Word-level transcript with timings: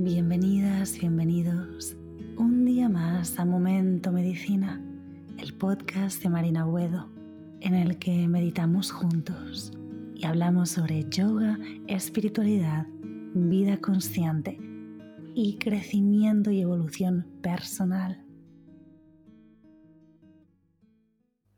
Bienvenidas, 0.00 0.96
bienvenidos 0.96 1.96
un 2.36 2.64
día 2.64 2.88
más 2.88 3.36
a 3.40 3.44
Momento 3.44 4.12
Medicina, 4.12 4.80
el 5.38 5.54
podcast 5.54 6.22
de 6.22 6.28
Marina 6.28 6.64
Buedo, 6.64 7.10
en 7.58 7.74
el 7.74 7.98
que 7.98 8.28
meditamos 8.28 8.92
juntos 8.92 9.72
y 10.14 10.24
hablamos 10.24 10.70
sobre 10.70 11.04
yoga, 11.10 11.58
espiritualidad, 11.88 12.86
vida 13.34 13.80
consciente 13.80 14.56
y 15.34 15.58
crecimiento 15.58 16.52
y 16.52 16.60
evolución 16.60 17.26
personal. 17.42 18.24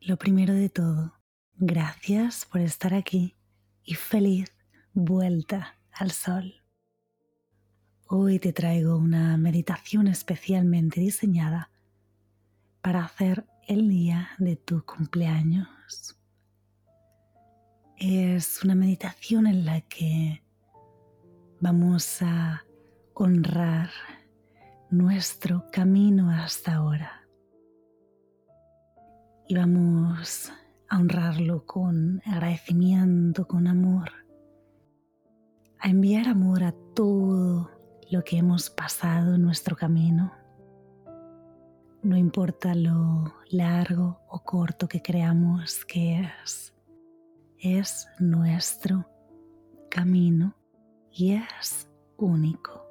Lo 0.01 0.17
primero 0.17 0.55
de 0.55 0.71
todo, 0.71 1.13
gracias 1.59 2.47
por 2.47 2.63
estar 2.63 2.95
aquí 2.95 3.37
y 3.85 3.97
feliz 3.97 4.51
vuelta 4.95 5.79
al 5.93 6.11
sol. 6.11 6.60
Hoy 8.13 8.41
te 8.41 8.53
traigo 8.53 8.97
una 8.97 9.37
meditación 9.37 10.09
especialmente 10.09 10.99
diseñada 10.99 11.71
para 12.83 13.05
hacer 13.05 13.47
el 13.69 13.89
día 13.89 14.31
de 14.39 14.57
tu 14.57 14.85
cumpleaños. 14.85 16.19
Es 17.97 18.65
una 18.65 18.75
meditación 18.75 19.47
en 19.47 19.65
la 19.65 19.83
que 19.83 20.43
vamos 21.61 22.21
a 22.21 22.65
honrar 23.15 23.91
nuestro 24.91 25.67
camino 25.71 26.33
hasta 26.33 26.75
ahora. 26.75 27.29
Y 29.47 29.55
vamos 29.55 30.51
a 30.89 30.99
honrarlo 30.99 31.65
con 31.65 32.21
agradecimiento, 32.27 33.47
con 33.47 33.69
amor, 33.69 34.11
a 35.79 35.89
enviar 35.89 36.27
amor 36.27 36.65
a 36.65 36.75
todo 36.97 37.80
lo 38.11 38.25
que 38.25 38.37
hemos 38.37 38.71
pasado 38.71 39.37
en 39.37 39.43
nuestro 39.43 39.77
camino. 39.77 40.33
No 42.03 42.17
importa 42.17 42.75
lo 42.75 43.33
largo 43.51 44.21
o 44.29 44.43
corto 44.43 44.89
que 44.89 45.01
creamos 45.01 45.85
que 45.85 46.29
es, 46.45 46.75
es 47.59 48.09
nuestro 48.19 49.09
camino 49.89 50.57
y 51.13 51.35
es 51.35 51.89
único. 52.17 52.85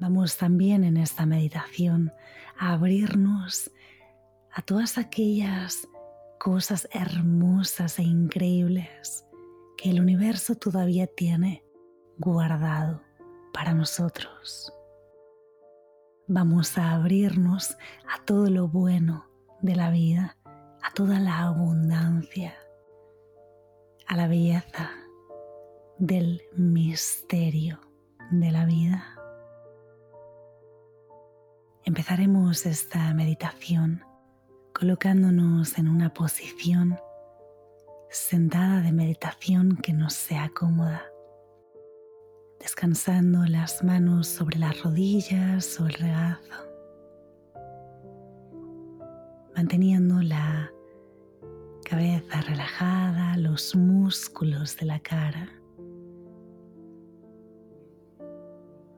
Vamos 0.00 0.36
también 0.36 0.82
en 0.82 0.96
esta 0.96 1.24
meditación 1.24 2.12
a 2.58 2.72
abrirnos 2.72 3.70
a 4.52 4.62
todas 4.62 4.98
aquellas 4.98 5.86
cosas 6.40 6.88
hermosas 6.90 8.00
e 8.00 8.02
increíbles 8.02 9.24
que 9.76 9.90
el 9.90 10.00
universo 10.00 10.56
todavía 10.56 11.06
tiene 11.06 11.64
guardado 12.18 13.02
para 13.52 13.74
nosotros. 13.74 14.72
Vamos 16.26 16.78
a 16.78 16.92
abrirnos 16.92 17.76
a 18.08 18.24
todo 18.24 18.48
lo 18.48 18.68
bueno 18.68 19.26
de 19.60 19.76
la 19.76 19.90
vida, 19.90 20.36
a 20.82 20.92
toda 20.94 21.20
la 21.20 21.40
abundancia, 21.40 22.54
a 24.06 24.16
la 24.16 24.26
belleza 24.28 24.90
del 25.98 26.42
misterio 26.56 27.80
de 28.30 28.50
la 28.50 28.64
vida. 28.64 29.04
Empezaremos 31.84 32.64
esta 32.66 33.12
meditación 33.14 34.04
colocándonos 34.72 35.76
en 35.78 35.88
una 35.88 36.14
posición 36.14 36.98
sentada 38.10 38.80
de 38.80 38.92
meditación 38.92 39.76
que 39.76 39.92
nos 39.92 40.14
sea 40.14 40.50
cómoda 40.54 41.11
descansando 42.62 43.44
las 43.46 43.82
manos 43.82 44.28
sobre 44.28 44.56
las 44.56 44.80
rodillas 44.82 45.80
o 45.80 45.86
el 45.86 45.94
regazo, 45.94 46.68
manteniendo 49.56 50.22
la 50.22 50.70
cabeza 51.84 52.40
relajada, 52.42 53.36
los 53.36 53.74
músculos 53.74 54.76
de 54.76 54.86
la 54.86 55.00
cara, 55.00 55.48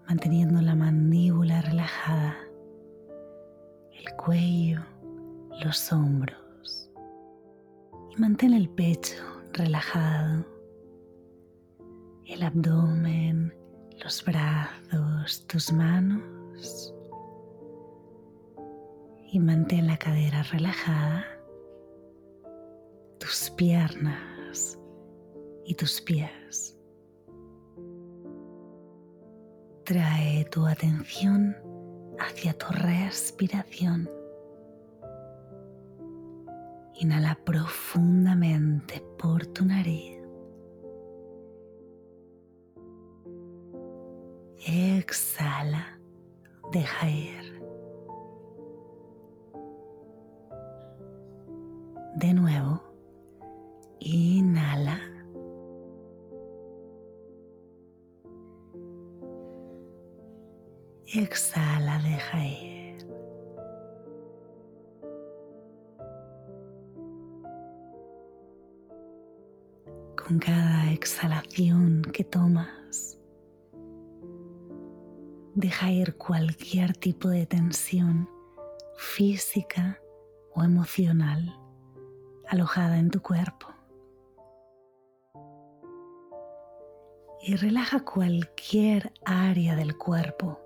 manteniendo 0.06 0.60
la 0.60 0.74
mandíbula 0.74 1.62
relajada, 1.62 2.36
el 3.98 4.14
cuello, 4.16 4.82
los 5.64 5.90
hombros 5.90 6.90
y 8.10 8.20
mantén 8.20 8.52
el 8.52 8.68
pecho 8.68 9.22
relajado 9.54 10.53
el 12.26 12.42
abdomen, 12.42 13.54
los 14.02 14.24
brazos, 14.24 15.46
tus 15.46 15.72
manos 15.72 16.94
y 19.30 19.38
mantén 19.38 19.86
la 19.86 19.96
cadera 19.96 20.42
relajada, 20.44 21.24
tus 23.18 23.50
piernas 23.50 24.78
y 25.66 25.74
tus 25.74 26.00
pies. 26.00 26.78
Trae 29.84 30.44
tu 30.46 30.66
atención 30.66 31.56
hacia 32.18 32.56
tu 32.56 32.66
respiración. 32.72 34.08
Inhala 36.94 37.38
profundamente 37.44 39.02
por 39.18 39.44
tu 39.46 39.64
nariz. 39.64 40.23
Deja 46.74 47.06
ir. 47.08 47.33
Deja 75.54 75.92
ir 75.92 76.16
cualquier 76.16 76.96
tipo 76.96 77.28
de 77.28 77.46
tensión 77.46 78.28
física 78.96 80.00
o 80.52 80.64
emocional 80.64 81.56
alojada 82.48 82.98
en 82.98 83.10
tu 83.10 83.22
cuerpo. 83.22 83.68
Y 87.40 87.54
relaja 87.56 88.00
cualquier 88.00 89.12
área 89.24 89.76
del 89.76 89.96
cuerpo 89.96 90.60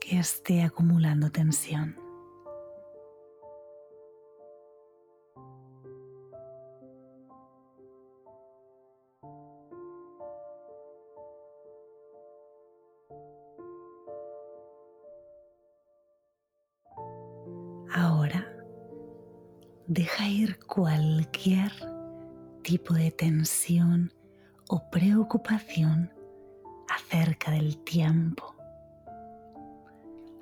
que 0.00 0.18
esté 0.18 0.62
acumulando 0.62 1.30
tensión. 1.30 2.03
Deja 19.86 20.28
ir 20.28 20.58
cualquier 20.60 21.72
tipo 22.62 22.94
de 22.94 23.10
tensión 23.10 24.12
o 24.68 24.90
preocupación 24.90 26.10
acerca 26.88 27.50
del 27.50 27.76
tiempo, 27.84 28.54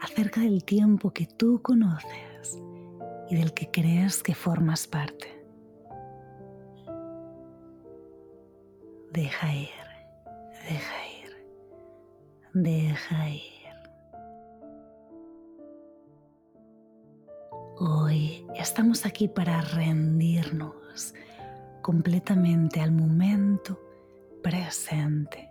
acerca 0.01 0.41
del 0.41 0.65
tiempo 0.65 1.11
que 1.11 1.27
tú 1.27 1.61
conoces 1.63 2.61
y 3.29 3.37
del 3.37 3.53
que 3.53 3.71
crees 3.71 4.23
que 4.23 4.35
formas 4.35 4.87
parte. 4.87 5.29
Deja 9.13 9.55
ir, 9.55 9.69
deja 10.69 11.09
ir, 11.21 11.47
deja 12.55 13.29
ir. 13.31 13.62
Hoy 17.85 18.47
estamos 18.55 19.05
aquí 19.07 19.27
para 19.27 19.61
rendirnos 19.61 21.15
completamente 21.83 22.81
al 22.81 22.93
momento 22.93 23.77
presente, 24.41 25.51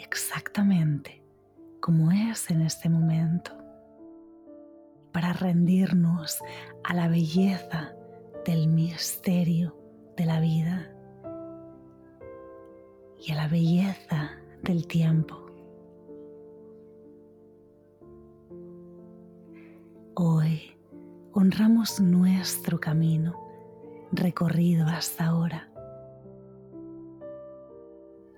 exactamente 0.00 1.22
como 1.78 2.10
es 2.10 2.50
en 2.50 2.62
este 2.62 2.88
momento, 2.88 3.52
para 5.12 5.32
rendirnos 5.32 6.40
a 6.82 6.92
la 6.92 7.06
belleza 7.06 7.92
del 8.44 8.66
misterio 8.66 9.76
de 10.16 10.26
la 10.26 10.40
vida 10.40 10.92
y 13.24 13.30
a 13.30 13.36
la 13.36 13.46
belleza 13.46 14.32
del 14.64 14.88
tiempo. 14.88 15.41
Honramos 21.42 21.98
nuestro 21.98 22.78
camino 22.78 23.36
recorrido 24.12 24.86
hasta 24.86 25.26
ahora. 25.26 25.68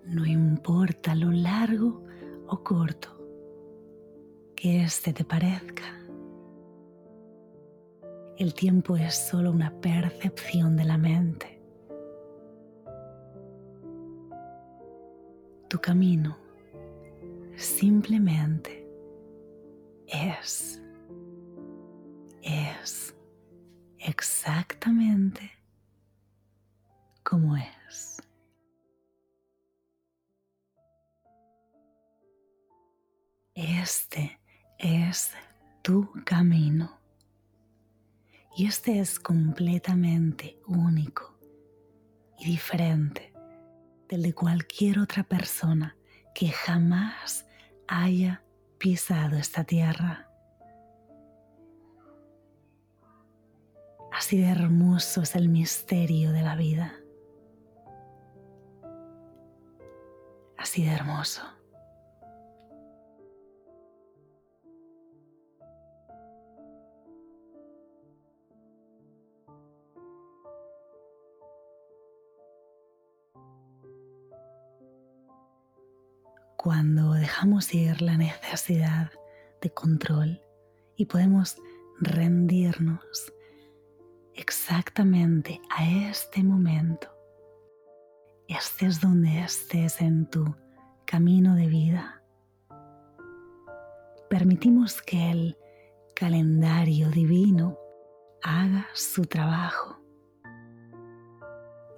No 0.06 0.24
importa 0.24 1.14
lo 1.14 1.30
largo 1.30 2.02
o 2.48 2.64
corto 2.64 3.10
que 4.56 4.84
éste 4.84 5.12
te 5.12 5.22
parezca. 5.22 5.82
El 8.38 8.54
tiempo 8.54 8.96
es 8.96 9.14
solo 9.14 9.50
una 9.50 9.70
percepción 9.82 10.74
de 10.74 10.84
la 10.84 10.96
mente. 10.96 11.60
Tu 15.68 15.78
camino 15.78 16.38
simplemente 17.54 18.88
es. 20.06 20.83
Es 22.44 23.14
exactamente 23.98 25.50
como 27.22 27.56
es. 27.56 28.22
Este 33.54 34.38
es 34.78 35.32
tu 35.80 36.12
camino. 36.26 37.00
Y 38.54 38.66
este 38.66 39.00
es 39.00 39.18
completamente 39.18 40.60
único 40.66 41.38
y 42.38 42.44
diferente 42.44 43.32
del 44.06 44.20
de 44.20 44.34
cualquier 44.34 44.98
otra 44.98 45.24
persona 45.24 45.96
que 46.34 46.50
jamás 46.50 47.46
haya 47.88 48.44
pisado 48.76 49.38
esta 49.38 49.64
tierra. 49.64 50.28
Así 54.16 54.38
de 54.38 54.48
hermoso 54.48 55.22
es 55.22 55.34
el 55.34 55.48
misterio 55.48 56.32
de 56.32 56.42
la 56.42 56.54
vida. 56.54 56.94
Así 60.56 60.84
de 60.84 60.92
hermoso. 60.92 61.42
cuando 76.56 77.12
dejamos 77.12 77.74
ir 77.74 78.00
la 78.00 78.16
necesidad 78.16 79.10
de 79.60 79.70
control 79.74 80.40
y 80.96 81.04
podemos 81.04 81.58
rendirnos 82.00 83.34
exactamente 84.34 85.60
a 85.70 85.88
este 86.08 86.42
momento. 86.42 87.08
Estés 88.48 89.00
donde 89.00 89.40
estés 89.40 90.00
en 90.00 90.28
tu 90.28 90.54
camino 91.04 91.54
de 91.54 91.66
vida. 91.66 92.22
Permitimos 94.28 95.00
que 95.02 95.30
el 95.30 95.58
calendario 96.14 97.08
divino 97.10 97.78
haga 98.42 98.86
su 98.92 99.24
trabajo. 99.24 100.00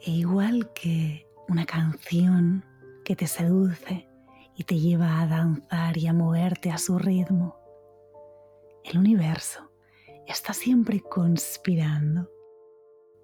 E 0.04 0.10
igual 0.10 0.72
que 0.72 1.26
una 1.48 1.66
canción 1.66 2.64
que 3.04 3.16
te 3.16 3.26
seduce, 3.26 4.08
y 4.56 4.64
te 4.64 4.78
lleva 4.78 5.20
a 5.20 5.26
danzar 5.26 5.98
y 5.98 6.06
a 6.06 6.14
moverte 6.14 6.70
a 6.72 6.78
su 6.78 6.98
ritmo. 6.98 7.56
El 8.84 8.98
universo 8.98 9.65
está 10.26 10.52
siempre 10.52 11.00
conspirando 11.00 12.30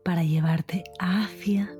para 0.04 0.22
llevarte 0.22 0.84
hacia 0.98 1.76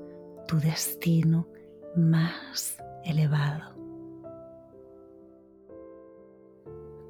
tu 0.47 0.59
destino 0.59 1.47
más 1.95 2.77
elevado. 3.05 3.73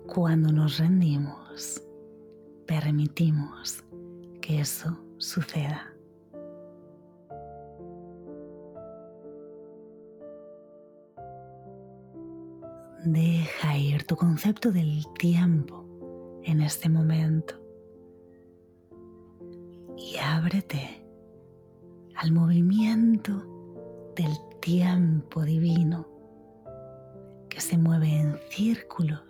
Cuando 0.08 0.52
nos 0.52 0.78
rendimos, 0.78 1.82
permitimos 2.68 3.84
que 4.42 4.60
eso 4.60 4.98
suceda. 5.18 5.90
Deja 13.06 13.78
ir 13.78 14.06
tu 14.06 14.16
concepto 14.16 14.72
del 14.72 15.04
tiempo 15.20 15.84
en 16.44 16.62
este 16.62 16.90
momento 16.90 17.63
y 20.04 20.18
ábrete 20.18 21.02
al 22.16 22.32
movimiento 22.34 24.12
del 24.16 24.34
tiempo 24.60 25.44
divino 25.44 26.06
que 27.50 27.62
se 27.62 27.78
mueve 27.78 28.10
en 28.10 28.38
círculos, 28.50 29.22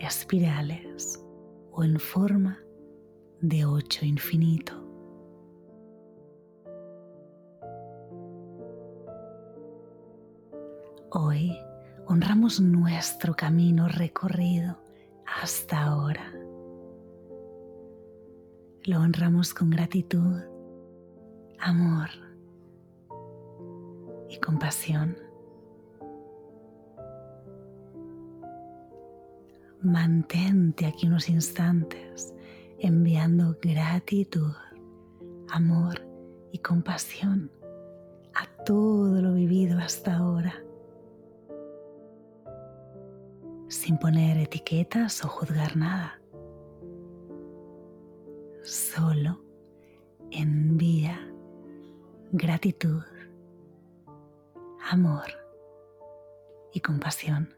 espirales 0.00 1.22
o 1.70 1.84
en 1.84 2.00
forma 2.00 2.58
de 3.40 3.64
ocho 3.64 4.04
infinito. 4.04 4.72
Hoy 11.10 11.56
honramos 12.06 12.60
nuestro 12.60 13.34
camino 13.34 13.86
recorrido 13.88 14.78
hasta 15.26 15.84
ahora. 15.84 16.37
Lo 18.88 19.00
honramos 19.00 19.52
con 19.52 19.68
gratitud, 19.68 20.40
amor 21.58 22.08
y 24.30 24.38
compasión. 24.38 25.14
Mantente 29.82 30.86
aquí 30.86 31.06
unos 31.06 31.28
instantes 31.28 32.32
enviando 32.78 33.58
gratitud, 33.60 34.54
amor 35.50 36.00
y 36.50 36.56
compasión 36.60 37.52
a 38.32 38.46
todo 38.64 39.20
lo 39.20 39.34
vivido 39.34 39.78
hasta 39.80 40.16
ahora 40.16 40.54
sin 43.68 43.98
poner 43.98 44.38
etiquetas 44.38 45.22
o 45.26 45.28
juzgar 45.28 45.76
nada. 45.76 46.18
Solo 48.98 49.38
envía 50.32 51.20
gratitud, 52.32 53.04
amor 54.90 55.22
y 56.72 56.80
compasión. 56.80 57.57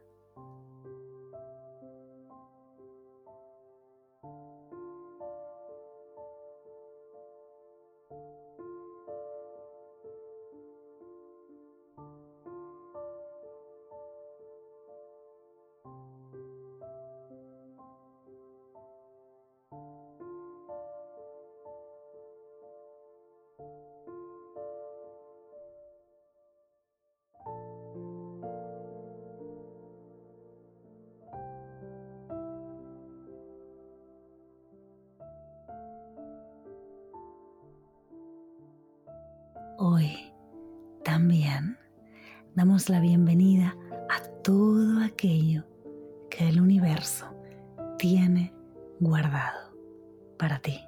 Hoy 39.93 40.33
también 41.03 41.77
damos 42.55 42.89
la 42.89 43.01
bienvenida 43.01 43.75
a 44.09 44.23
todo 44.45 45.03
aquello 45.03 45.65
que 46.31 46.49
el 46.49 46.61
universo 46.61 47.27
tiene 47.99 48.55
guardado 49.01 49.75
para 50.39 50.61
ti. 50.61 50.79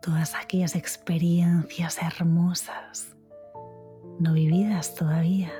Todas 0.00 0.36
aquellas 0.36 0.76
experiencias 0.76 1.98
hermosas 2.00 3.16
no 4.20 4.34
vividas 4.34 4.94
todavía. 4.94 5.50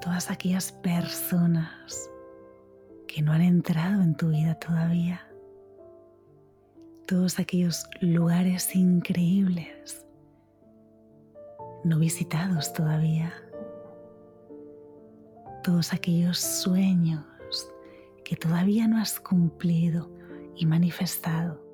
Todas 0.00 0.30
aquellas 0.30 0.70
personas 0.70 2.08
que 3.08 3.20
no 3.20 3.32
han 3.32 3.42
entrado 3.42 4.02
en 4.02 4.14
tu 4.14 4.28
vida 4.28 4.54
todavía 4.60 5.27
todos 7.08 7.38
aquellos 7.38 7.88
lugares 8.02 8.76
increíbles. 8.76 10.06
No 11.82 11.98
visitados 11.98 12.74
todavía, 12.74 13.32
todos 15.64 15.94
aquellos 15.94 16.36
sueños 16.36 17.24
que 18.26 18.36
todavía 18.36 18.86
no 18.86 18.98
has 18.98 19.18
cumplido 19.20 20.10
y 20.54 20.66
manifestado. 20.66 21.64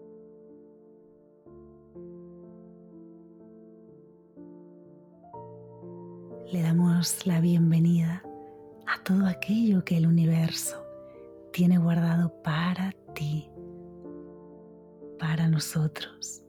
Le 6.52 6.62
damos 6.62 7.26
la 7.26 7.40
bienvenida 7.40 8.22
a 8.86 9.02
todo 9.02 9.26
aquello 9.26 9.84
que 9.84 9.96
el 9.96 10.06
universo 10.06 10.80
tiene 11.52 11.78
guardado 11.78 12.40
para 12.44 12.92
ti, 13.14 13.50
para 15.18 15.48
nosotros. 15.48 16.42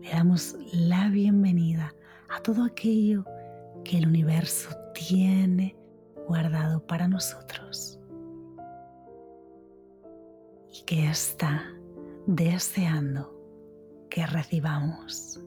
Le 0.00 0.10
damos 0.10 0.56
la 0.72 1.08
bienvenida 1.08 1.94
a 2.28 2.40
todo 2.40 2.64
aquello 2.64 3.24
que 3.84 3.98
el 3.98 4.06
universo 4.06 4.70
tiene 4.94 5.76
guardado 6.26 6.86
para 6.86 7.08
nosotros 7.08 7.98
y 10.70 10.84
que 10.84 11.08
está 11.08 11.64
deseando 12.26 13.34
que 14.10 14.26
recibamos. 14.26 15.40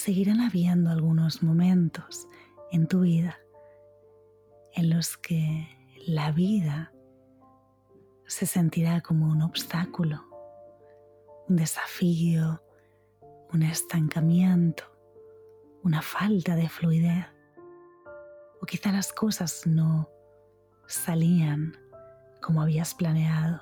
Seguirán 0.00 0.40
habiendo 0.40 0.90
algunos 0.90 1.42
momentos 1.42 2.26
en 2.72 2.88
tu 2.88 3.00
vida 3.00 3.38
en 4.72 4.88
los 4.88 5.16
que 5.18 5.68
la 6.06 6.32
vida 6.32 6.92
se 8.26 8.46
sentirá 8.46 9.02
como 9.02 9.26
un 9.26 9.42
obstáculo, 9.42 10.24
un 11.48 11.56
desafío, 11.56 12.62
un 13.52 13.62
estancamiento, 13.62 14.84
una 15.82 16.00
falta 16.00 16.54
de 16.54 16.68
fluidez. 16.68 17.26
O 18.62 18.66
quizá 18.66 18.92
las 18.92 19.12
cosas 19.12 19.66
no 19.66 20.08
salían 20.86 21.76
como 22.40 22.62
habías 22.62 22.94
planeado. 22.94 23.60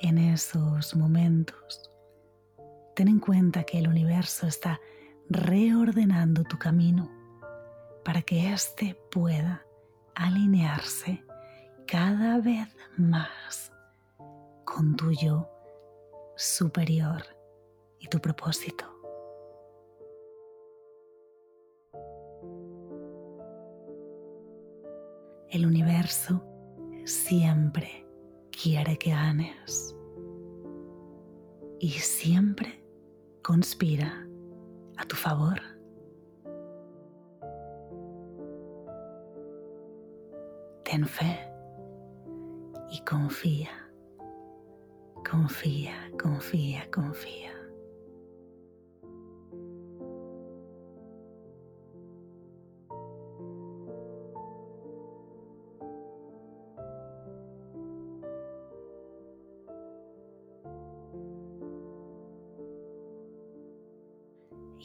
En 0.00 0.18
esos 0.18 0.94
momentos 0.94 1.90
ten 2.98 3.06
en 3.06 3.20
cuenta 3.20 3.62
que 3.62 3.78
el 3.78 3.86
universo 3.86 4.48
está 4.48 4.80
reordenando 5.30 6.42
tu 6.42 6.58
camino 6.58 7.08
para 8.04 8.22
que 8.22 8.52
éste 8.52 9.00
pueda 9.12 9.64
alinearse 10.16 11.24
cada 11.86 12.40
vez 12.40 12.66
más 12.96 13.70
con 14.64 14.96
tu 14.96 15.12
yo 15.12 15.48
superior 16.34 17.22
y 18.00 18.08
tu 18.08 18.18
propósito. 18.18 18.84
El 25.50 25.66
universo 25.66 26.44
siempre 27.04 28.04
quiere 28.50 28.98
que 28.98 29.10
ganes 29.10 29.94
y 31.78 31.90
siempre 31.90 32.87
conspira 33.48 34.12
a 34.98 35.06
tu 35.06 35.16
favor. 35.16 35.58
Ten 40.84 41.06
fe 41.06 41.50
y 42.90 43.02
confía, 43.06 43.70
confía, 45.30 45.94
confía, 46.20 46.90
confía. 46.90 47.57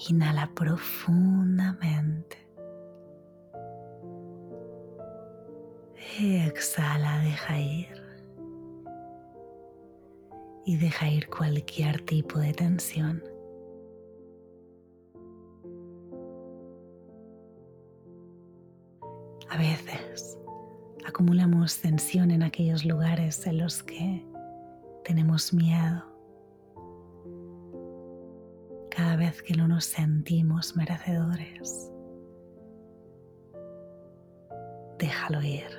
Inhala 0.10 0.52
profundamente. 0.54 2.38
Exhala, 6.20 7.20
deja 7.20 7.60
ir. 7.60 8.04
Y 10.66 10.78
deja 10.78 11.10
ir 11.10 11.30
cualquier 11.30 12.02
tipo 12.02 12.40
de 12.40 12.54
tensión. 12.54 13.24
A 19.50 19.58
veces 19.58 20.38
acumulamos 21.06 21.80
tensión 21.80 22.32
en 22.32 22.44
aquellos 22.44 22.86
lugares 22.86 23.46
en 23.46 23.60
los 23.60 23.84
que 23.84 24.26
tenemos 25.04 25.54
miedo 25.54 26.13
cada 29.14 29.26
vez 29.26 29.44
que 29.44 29.54
no 29.54 29.68
nos 29.68 29.86
sentimos 29.86 30.76
merecedores. 30.76 31.92
Déjalo 34.98 35.40
ir. 35.44 35.70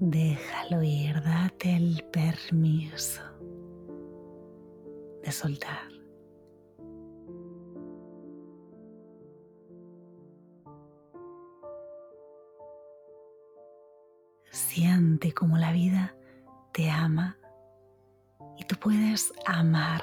Déjalo 0.00 0.82
ir, 0.82 1.14
date 1.22 1.76
el 1.76 2.04
permiso 2.12 3.22
de 5.22 5.32
soltar. 5.32 5.88
Siente 14.50 15.32
como 15.32 15.56
la 15.56 15.72
vida 15.72 16.14
te 16.72 16.90
ama 16.90 17.39
y 18.60 18.64
tú 18.64 18.76
puedes 18.76 19.32
amar 19.46 20.02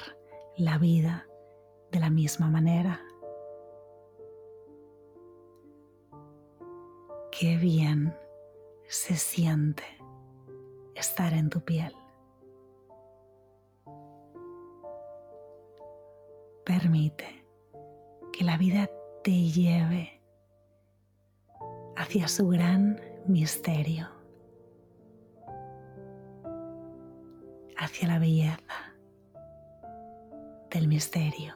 la 0.56 0.78
vida 0.78 1.28
de 1.92 2.00
la 2.00 2.10
misma 2.10 2.48
manera. 2.48 3.00
Qué 7.30 7.56
bien 7.56 8.12
se 8.88 9.14
siente 9.14 9.84
estar 10.96 11.34
en 11.34 11.50
tu 11.50 11.60
piel. 11.60 11.94
Permite 16.64 17.46
que 18.32 18.44
la 18.44 18.56
vida 18.56 18.90
te 19.22 19.30
lleve 19.30 20.20
hacia 21.96 22.26
su 22.26 22.48
gran 22.48 23.00
misterio. 23.24 24.17
Hacia 27.88 28.06
la 28.06 28.18
belleza 28.18 28.58
del 30.70 30.88
misterio. 30.88 31.54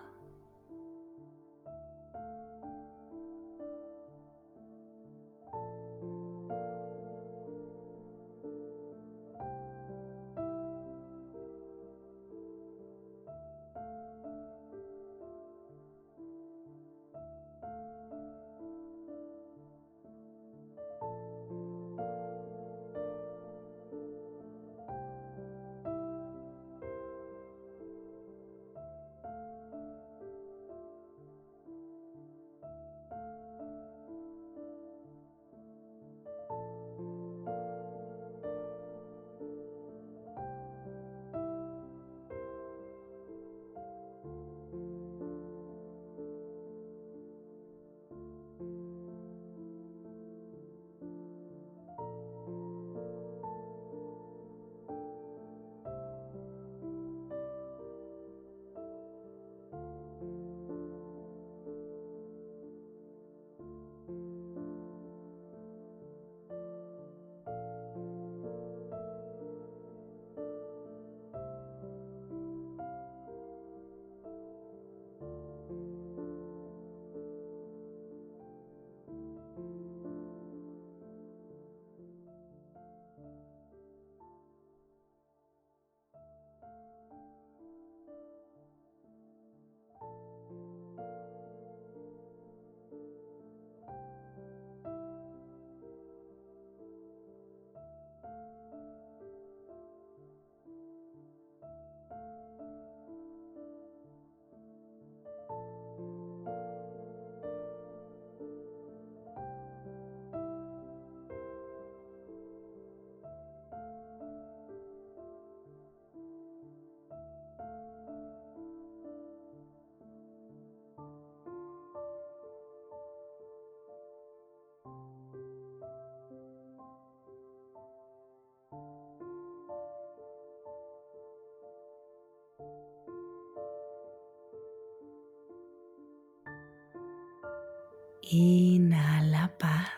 Inhala 138.34 139.52
paz. 139.58 139.90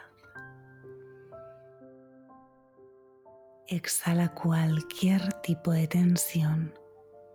Exhala 3.69 4.35
cualquier 4.35 5.33
tipo 5.35 5.71
de 5.71 5.87
tensión 5.87 6.77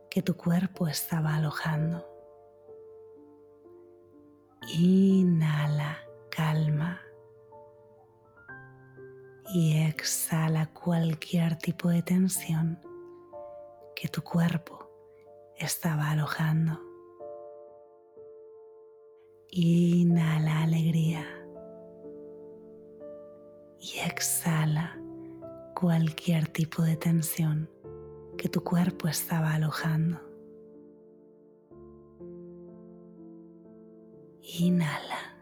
que 0.10 0.22
tu 0.22 0.36
cuerpo 0.36 0.90
estaba 0.90 1.36
alojando. 1.36 2.06
Inhala 4.78 6.00
calma 6.30 7.00
y 9.54 9.78
exhala 9.78 10.66
cualquier 10.74 11.56
tipo 11.60 11.88
de 11.88 12.02
tensión 12.02 12.78
que 13.96 14.10
tu 14.10 14.22
cuerpo 14.22 14.92
estaba 15.56 16.12
alojando. 16.12 16.89
Inhala 19.52 20.62
alegría 20.62 21.26
y 23.80 23.98
exhala 23.98 24.96
cualquier 25.74 26.48
tipo 26.48 26.84
de 26.84 26.96
tensión 26.96 27.68
que 28.38 28.48
tu 28.48 28.64
cuerpo 28.64 29.08
estaba 29.08 29.56
alojando. 29.56 30.20
Inhala. 34.60 35.36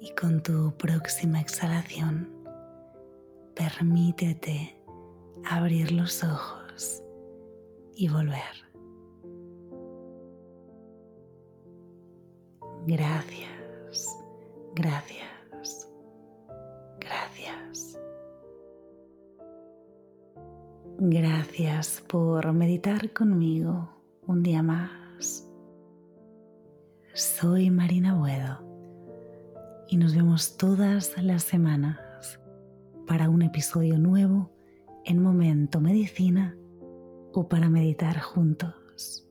Y 0.00 0.10
con 0.14 0.42
tu 0.42 0.74
próxima 0.78 1.38
exhalación, 1.38 2.30
permítete 3.54 4.74
abrir 5.44 5.92
los 5.92 6.24
ojos 6.24 7.02
y 7.94 8.08
volver. 8.08 8.63
Gracias, 12.86 14.18
gracias, 14.74 15.88
gracias. 17.00 17.98
Gracias 20.98 22.04
por 22.06 22.52
meditar 22.52 23.10
conmigo 23.14 23.88
un 24.26 24.42
día 24.42 24.62
más. 24.62 25.48
Soy 27.14 27.70
Marina 27.70 28.14
Buedo 28.14 28.58
y 29.88 29.96
nos 29.96 30.14
vemos 30.14 30.58
todas 30.58 31.16
las 31.22 31.42
semanas 31.42 32.38
para 33.06 33.30
un 33.30 33.42
episodio 33.42 33.98
nuevo 33.98 34.50
en 35.06 35.22
Momento 35.22 35.80
Medicina 35.80 36.54
o 37.32 37.48
para 37.48 37.70
meditar 37.70 38.20
juntos. 38.20 39.26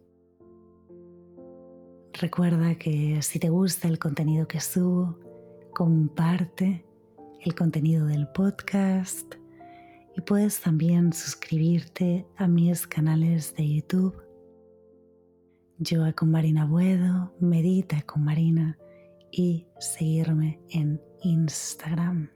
Recuerda 2.24 2.76
que 2.76 3.22
si 3.22 3.38
te 3.38 3.50
gusta 3.50 3.90
el 3.90 4.00
contenido 4.00 4.48
que 4.48 4.62
subo, 4.62 5.20
comparte 5.74 6.86
el 7.42 7.54
contenido 7.54 8.06
del 8.06 8.30
podcast 8.30 9.36
y 10.16 10.22
puedes 10.22 10.62
también 10.62 11.12
suscribirte 11.12 12.26
a 12.38 12.48
mis 12.48 12.88
canales 12.88 13.54
de 13.58 13.74
YouTube. 13.74 14.16
Yoga 15.80 16.14
con 16.14 16.32
Marina 16.32 16.66
Buedo, 16.66 17.34
Medita 17.42 18.02
con 18.04 18.24
Marina 18.24 18.80
y 19.30 19.68
seguirme 19.80 20.62
en 20.70 21.02
Instagram. 21.24 22.30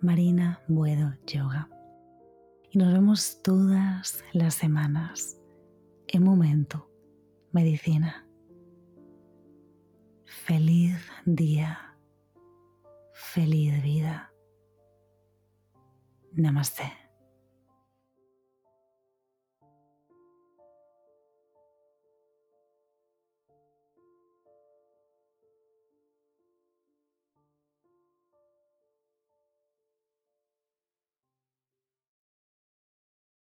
Marina 0.00 0.62
Buedo 0.68 1.12
Yoga. 1.26 1.68
Y 2.70 2.78
nos 2.78 2.92
vemos 2.92 3.42
todas 3.42 4.22
las 4.32 4.54
semanas 4.54 5.40
en 6.06 6.22
Momento 6.22 6.88
Medicina. 7.50 8.25
Feliz 10.44 11.00
día, 11.24 11.96
feliz 13.12 13.82
vida. 13.82 14.30
Namaste. 16.34 17.05